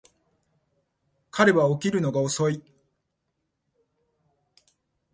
[1.29, 2.63] 彼は起きるのが遅い